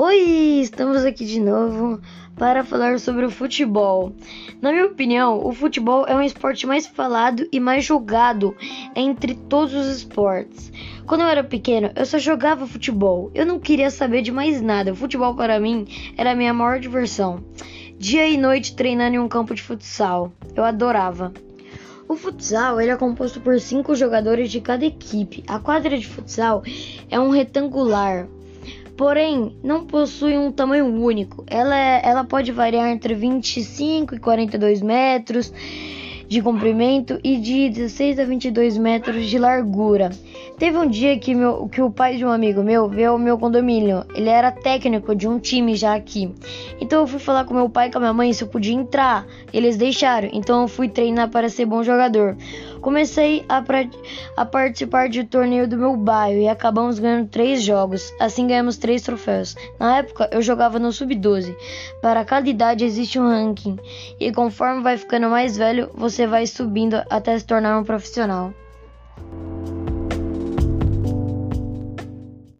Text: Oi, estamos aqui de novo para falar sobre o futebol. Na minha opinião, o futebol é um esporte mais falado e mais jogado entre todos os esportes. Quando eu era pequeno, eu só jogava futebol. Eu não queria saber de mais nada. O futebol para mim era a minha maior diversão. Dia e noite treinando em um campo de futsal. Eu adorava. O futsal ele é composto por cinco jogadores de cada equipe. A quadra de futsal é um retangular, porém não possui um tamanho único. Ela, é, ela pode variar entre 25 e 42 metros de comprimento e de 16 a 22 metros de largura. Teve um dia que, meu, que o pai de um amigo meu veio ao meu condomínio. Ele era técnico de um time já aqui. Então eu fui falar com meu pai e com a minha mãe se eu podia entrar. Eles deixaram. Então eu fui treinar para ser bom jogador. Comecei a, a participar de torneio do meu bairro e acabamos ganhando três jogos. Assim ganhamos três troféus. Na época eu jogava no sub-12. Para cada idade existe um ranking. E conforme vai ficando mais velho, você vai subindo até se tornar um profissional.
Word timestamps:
Oi, 0.00 0.60
estamos 0.60 1.04
aqui 1.04 1.24
de 1.24 1.40
novo 1.40 2.00
para 2.36 2.62
falar 2.62 3.00
sobre 3.00 3.26
o 3.26 3.30
futebol. 3.32 4.12
Na 4.62 4.70
minha 4.70 4.86
opinião, 4.86 5.44
o 5.44 5.52
futebol 5.52 6.06
é 6.06 6.14
um 6.14 6.22
esporte 6.22 6.68
mais 6.68 6.86
falado 6.86 7.48
e 7.50 7.58
mais 7.58 7.84
jogado 7.84 8.54
entre 8.94 9.34
todos 9.34 9.74
os 9.74 9.88
esportes. 9.88 10.72
Quando 11.04 11.22
eu 11.22 11.26
era 11.26 11.42
pequeno, 11.42 11.90
eu 11.96 12.06
só 12.06 12.16
jogava 12.16 12.64
futebol. 12.64 13.32
Eu 13.34 13.44
não 13.44 13.58
queria 13.58 13.90
saber 13.90 14.22
de 14.22 14.30
mais 14.30 14.62
nada. 14.62 14.92
O 14.92 14.94
futebol 14.94 15.34
para 15.34 15.58
mim 15.58 15.84
era 16.16 16.30
a 16.30 16.36
minha 16.36 16.54
maior 16.54 16.78
diversão. 16.78 17.42
Dia 17.98 18.28
e 18.28 18.36
noite 18.36 18.76
treinando 18.76 19.16
em 19.16 19.18
um 19.18 19.26
campo 19.26 19.52
de 19.52 19.64
futsal. 19.64 20.32
Eu 20.54 20.62
adorava. 20.62 21.32
O 22.06 22.14
futsal 22.14 22.80
ele 22.80 22.92
é 22.92 22.96
composto 22.96 23.40
por 23.40 23.58
cinco 23.58 23.96
jogadores 23.96 24.48
de 24.48 24.60
cada 24.60 24.86
equipe. 24.86 25.42
A 25.48 25.58
quadra 25.58 25.98
de 25.98 26.06
futsal 26.06 26.62
é 27.10 27.18
um 27.18 27.30
retangular, 27.30 28.28
porém 28.98 29.56
não 29.62 29.86
possui 29.86 30.36
um 30.36 30.50
tamanho 30.50 30.84
único. 30.86 31.44
Ela, 31.46 31.78
é, 31.78 32.02
ela 32.04 32.24
pode 32.24 32.50
variar 32.50 32.88
entre 32.88 33.14
25 33.14 34.16
e 34.16 34.18
42 34.18 34.82
metros 34.82 35.52
de 36.26 36.42
comprimento 36.42 37.18
e 37.24 37.38
de 37.38 37.70
16 37.70 38.18
a 38.18 38.24
22 38.24 38.76
metros 38.76 39.26
de 39.26 39.38
largura. 39.38 40.10
Teve 40.58 40.76
um 40.76 40.86
dia 40.86 41.16
que, 41.16 41.34
meu, 41.34 41.68
que 41.68 41.80
o 41.80 41.90
pai 41.90 42.16
de 42.16 42.24
um 42.24 42.30
amigo 42.30 42.62
meu 42.62 42.88
veio 42.88 43.12
ao 43.12 43.18
meu 43.18 43.38
condomínio. 43.38 44.04
Ele 44.14 44.28
era 44.28 44.50
técnico 44.50 45.14
de 45.14 45.28
um 45.28 45.38
time 45.38 45.76
já 45.76 45.94
aqui. 45.94 46.34
Então 46.80 47.00
eu 47.00 47.06
fui 47.06 47.20
falar 47.20 47.44
com 47.44 47.54
meu 47.54 47.70
pai 47.70 47.88
e 47.88 47.92
com 47.92 47.98
a 47.98 48.00
minha 48.00 48.12
mãe 48.12 48.32
se 48.32 48.42
eu 48.42 48.48
podia 48.48 48.74
entrar. 48.74 49.24
Eles 49.52 49.76
deixaram. 49.76 50.28
Então 50.32 50.62
eu 50.62 50.68
fui 50.68 50.88
treinar 50.88 51.30
para 51.30 51.48
ser 51.48 51.64
bom 51.64 51.84
jogador. 51.84 52.36
Comecei 52.80 53.44
a, 53.48 53.62
a 54.36 54.44
participar 54.44 55.08
de 55.08 55.24
torneio 55.24 55.66
do 55.68 55.76
meu 55.76 55.96
bairro 55.96 56.40
e 56.40 56.48
acabamos 56.48 56.98
ganhando 56.98 57.28
três 57.28 57.62
jogos. 57.62 58.12
Assim 58.20 58.46
ganhamos 58.46 58.76
três 58.76 59.02
troféus. 59.02 59.56
Na 59.78 59.98
época 59.98 60.28
eu 60.32 60.40
jogava 60.40 60.78
no 60.78 60.92
sub-12. 60.92 61.56
Para 62.00 62.24
cada 62.24 62.48
idade 62.48 62.84
existe 62.84 63.18
um 63.18 63.28
ranking. 63.28 63.78
E 64.20 64.32
conforme 64.32 64.82
vai 64.82 64.96
ficando 64.96 65.28
mais 65.28 65.56
velho, 65.56 65.90
você 65.94 66.26
vai 66.26 66.46
subindo 66.46 67.02
até 67.10 67.38
se 67.38 67.46
tornar 67.46 67.78
um 67.78 67.84
profissional. 67.84 68.52